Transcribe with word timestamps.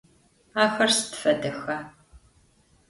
Axer 0.63 0.89
sıd 0.97 1.13
fedexa? 1.21 1.77